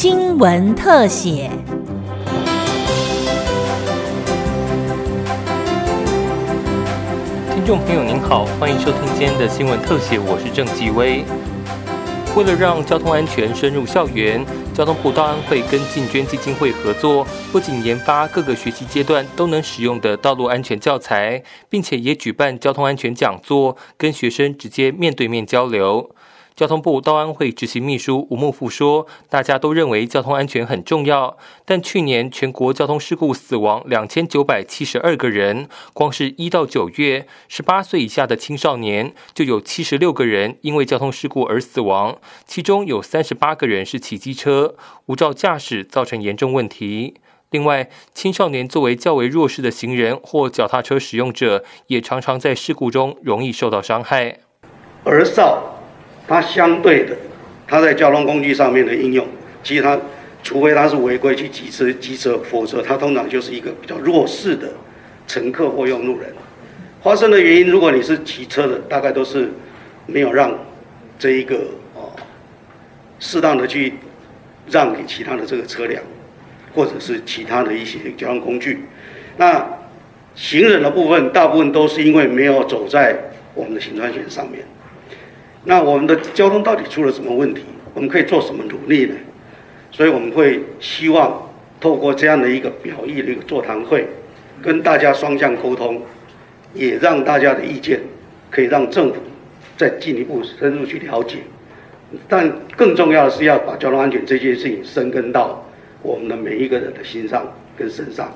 [0.00, 1.50] 新闻特写。
[7.52, 11.24] 听众朋友您好，欢迎收听今天的新闻特写，我是郑继威。
[12.36, 26.14] 为了让交通安全深入校园，交通部道安会跟进捐基金会合作，不仅研发各个学习阶段都能使用的道路安全教材，并且也举办交通安全讲座，跟学生直接面对面交流。
[26.58, 44.74] 交通部道安会执行秘书吴孟富说：“大家都认为交通安全很重要，但去年全国交通事故死亡两千九百七十二个人，光是一到九月，十八岁以下的青少年就有七十六个人因为交通事故而死亡，其中有三十八个人是骑机车
[45.06, 47.14] 无照驾驶，造成严重问题。
[47.52, 54.40] 另外，青少年作为较为弱势的行人或脚踏车使用者，也常常在事故中容易受到伤害。
[55.04, 55.77] 而少。
[56.28, 57.16] 它相对的，
[57.66, 59.26] 它在交通工具上面的应用，
[59.64, 59.98] 其实它
[60.42, 64.68] 除非它是违规去挤车、机车，否则它通常就是一个比较弱势的
[65.26, 66.30] 乘客或用路人。
[67.02, 69.50] 发生的原因，如果你是骑车的，大概都是
[70.06, 70.52] 没有让
[71.18, 71.56] 这一个
[71.94, 72.12] 哦
[73.18, 73.94] 适当的去
[74.70, 76.02] 让给其他的这个车辆，
[76.74, 78.84] 或者是其他的一些交通工具。
[79.36, 79.64] 那
[80.34, 83.16] 行人的部分，大部分都是因为没有走在
[83.54, 84.62] 我们的行穿线上面。
[85.64, 87.62] 那我们的交通到底出了什么问题？
[87.94, 89.14] 我们可以做什么努力呢？
[89.90, 94.06] 所以我们会希望透过这样的一个表意的一个座谈会，
[94.62, 96.00] 跟大家双向沟通，
[96.74, 98.00] 也让大家的意见
[98.50, 99.16] 可以让政府
[99.76, 101.38] 再进一步深入去了解。
[102.28, 105.66] 但更重要的是要把交通安全这件事情深根到
[106.02, 108.32] 我们的每一个人的心上跟身上。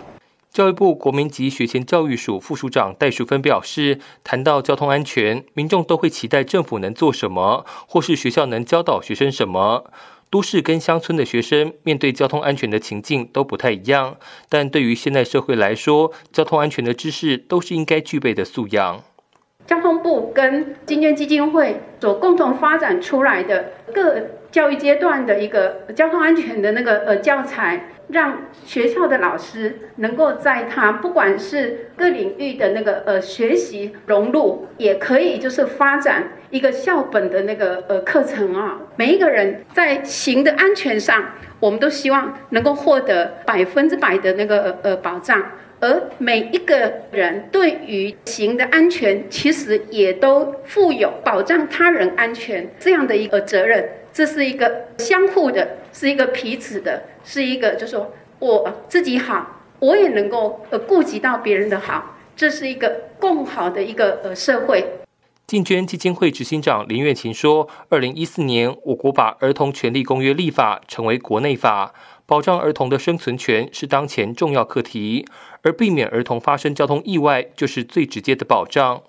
[0.53, 9.91] 教育部国民级学前教育署副署长戴淑芬表示，谈到交通安全，民众都会期待政府能做什么，或是学校能教导学生什么。
[10.29, 14.17] 都市跟乡村的学生面对交通安全的情境都不太一样，
[14.51, 19.03] 但对于现代社会来说，交通安全的知识都是应该具备的素养。
[19.67, 27.89] 交通部跟金捐基金会所共同发展出来的各教育阶段的一个交通安全的那个呃教材。
[28.13, 38.79] 让学校的老师能够在他不管是各领域的那个呃学习融入，也可以就是发展一个校本的那个呃课程啊。
[38.97, 41.25] 每一个人在行的安全上，
[41.59, 45.43] 我们都希望能够获得百分之百的那个呃保障，
[45.81, 53.89] 而每一个人对于行的安全，其实也都负有保障他人安全这样的一个责任。
[54.13, 64.85] 这是一个相互的，是一个彼此的，是一个，就说我自己好，我也能够呃顾及到别人的好，这是一个共好的一个呃社会。
[65.47, 71.93] 进捐基金会执行长林月琴说：“二零一四年，我国把《儿童权利公约》立法成为国内法，
[72.25, 75.27] 保障儿童的生存权是当前重要课题，
[75.63, 79.03] 而避免儿童发生交通意外就是最直接的保障。”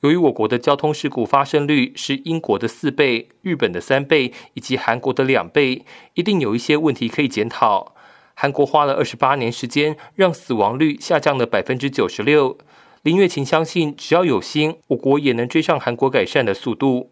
[0.00, 5.84] 由于我国的交通事故发生率是英国的四倍、日本的三倍以及韩国的两倍，
[6.14, 7.94] 一定有一些问题可以检讨。
[8.34, 12.56] 韩国花了二十八年时间，让死亡率下降了百分之九十六。
[13.02, 17.10] 林月琴相信，只要有心，我国也能追上韩国改善的速度。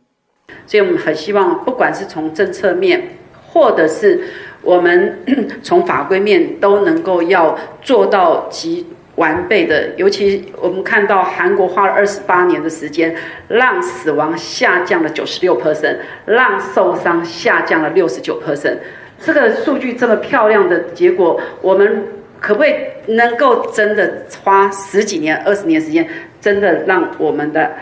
[0.66, 3.19] 所以我们很希望，不管是从政策面，
[3.49, 4.31] 或者是
[4.68, 5.18] 我们
[5.64, 8.86] 从法规面，都能够要做到极。
[9.18, 13.12] 完备的，尤其我们看到韩国花了二十八年的时间，
[13.48, 18.76] 让死亡下降了九十六 percent，让受伤下降了六十九 percent。
[19.20, 22.04] 这个数据这么漂亮的结果，我们
[22.38, 22.74] 可不可以
[23.08, 26.06] 能够真的花十几年、二十年时间，
[26.40, 27.72] 真的让我们的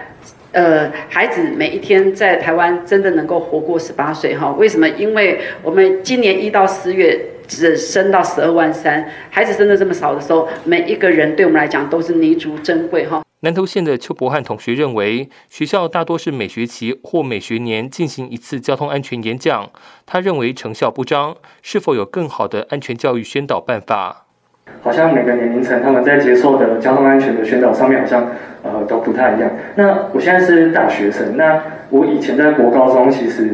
[0.57, 4.35] 呃孩子每一天在台湾真的能够活过十八岁？
[4.35, 4.89] 哈，为什么？
[4.89, 7.21] 因为我们今年一到十月。
[7.49, 13.23] 只生到十二万三，孩子生的这么少的时候，每一个人对我们来讲都是弥足珍贵哈。
[13.43, 19.71] 南投县的邱博汉同学认为，学校大多是每学期或每学年进行一次交通安全演讲，
[20.05, 24.26] 他认为成效不彰，是否有更好的安全教育宣导办法？
[24.83, 28.27] 好像每个年龄层他们在接受的交通安全的宣导上面好像
[28.63, 29.51] 呃都不太一样。
[29.75, 31.61] 那我现在是大学生，那
[31.91, 33.51] 我以前在国高中其实。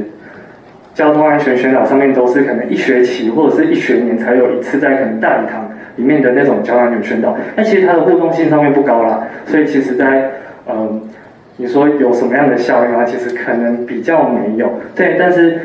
[0.94, 5.66] 交通安全宣导上面都是可能一学期或者是一学年才有一次在可能大礼堂
[5.96, 10.30] 里面的那种交通安全宣导，那其实它的互动性上面不高啦，所以其实在
[10.68, 11.00] 嗯，
[11.56, 13.04] 你说有什么样的效应啊？
[13.06, 14.70] 其实可能比较没有。
[14.94, 15.60] 对，但是，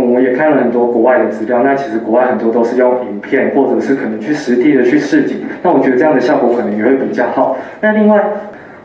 [0.00, 7.56] 我也看了很多国外的资料，那其实国外很多都是用影片或者是可能去实地的去示警，那我觉得这样的效果可能也会比较好。
[7.80, 8.22] 那另外，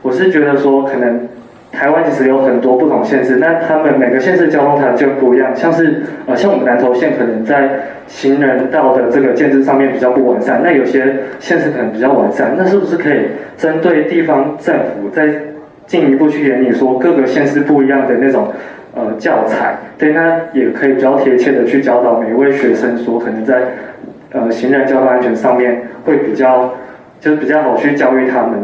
[0.01, 1.27] 我是觉得说可能。
[1.75, 7.67] 台湾其实有很多不同县市，那他们每个县市交通条件不一样，像是呃像我们南投县可能在
[8.05, 11.03] 行人道的这个建制上面比较不完善，那有些
[11.39, 13.21] 县市可能比较完善，那是不是可以
[13.57, 15.27] 针对地方政府再
[15.87, 18.49] 进一步去研拟说各个县市不一样的那种
[18.95, 23.73] 呃教材，对，那也可以比较贴切的去教导每一位学生说可能在
[24.31, 26.73] 呃行人交通安全上面会比较
[27.19, 28.63] 就是比较好去教育他们。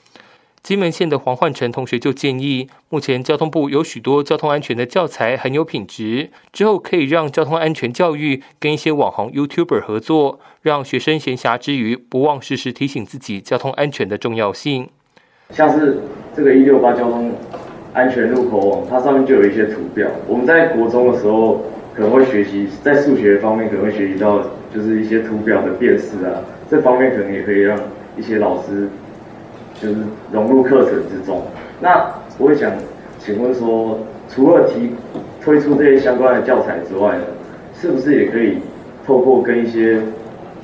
[0.62, 14.90] 金门县的黄焕成同学就建议，目前交通部有许多交通安全的教材很有品质，之后可以让交通安全教育跟一些网红 YouTuber 合作，让学生闲暇之余不忘时时提醒自己交通安全的重要性。
[15.52, 16.02] 像是
[16.36, 17.32] 这个一六八交通
[17.94, 20.08] 安全路口网，它上面就有一些图表。
[20.28, 21.62] 我们在国中的时候
[21.96, 24.42] 可能会学习，在数学方面可能会学习到，
[24.74, 27.78] 就是一些图表的辨识啊，这方面可能也可以让
[28.18, 28.88] 一些老师。
[29.82, 29.96] 就是
[30.30, 31.42] 融入课程之中。
[31.80, 32.06] 那
[32.38, 32.70] 我会想
[33.18, 33.98] 请问说，
[34.28, 34.92] 除了提
[35.40, 37.16] 推出这些相关的教材之外，
[37.74, 38.58] 是不是也可以
[39.08, 40.02] 透过跟一些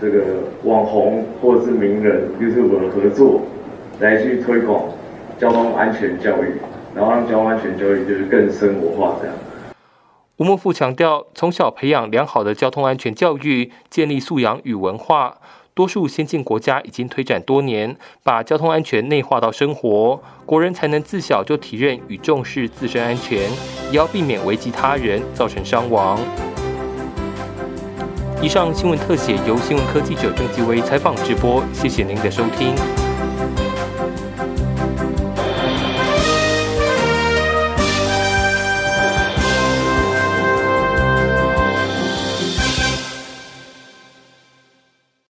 [0.01, 0.21] 这个
[0.66, 3.39] 网红或者是名人 YouTube 合作，
[4.01, 4.83] 来去推广
[5.38, 6.51] 交通安全教育，
[6.95, 9.36] 然后让交通安全教育就是更生活化这样。
[10.38, 15.38] 吴莫富强调，从小培养良好的交通安全教育，建立素养与文化。
[15.74, 23.39] 多数先进国家已经推展多年，把交通安全内化到生活，国人才能自小就体认与重视自身安全，
[23.92, 26.18] 也要避免危及他人，造成伤亡。
[28.42, 33.05] 以上新闻特写由新闻科记者郑继威采访直播，谢谢您的收听。